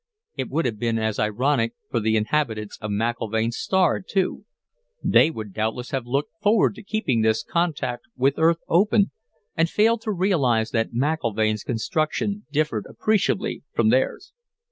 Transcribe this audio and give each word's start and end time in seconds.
It 0.35 0.49
would 0.49 0.65
have 0.65 0.79
been 0.79 0.97
as 0.97 1.19
ironic 1.19 1.75
for 1.91 1.99
the 1.99 2.15
inhabitants 2.17 2.75
of 2.81 2.89
McIlvaine's 2.89 3.59
star, 3.59 4.01
too; 4.01 4.45
they 5.03 5.29
would 5.29 5.53
doubtless 5.53 5.91
have 5.91 6.07
looked 6.07 6.31
forward 6.41 6.73
to 6.73 6.81
keeping 6.81 7.21
this 7.21 7.43
contact 7.43 8.05
with 8.17 8.39
Earth 8.39 8.61
open 8.67 9.11
and 9.55 9.69
failed 9.69 10.01
to 10.01 10.11
realize 10.11 10.71
that 10.71 10.91
McIlvaine's 10.91 11.63
construction 11.63 12.47
differed 12.51 12.87
appreciably 12.89 13.61
from 13.75 13.89
theirs. 13.89 14.33